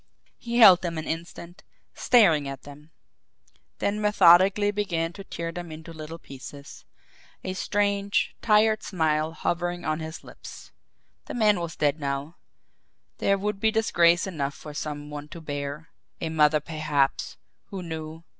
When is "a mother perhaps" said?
16.19-17.37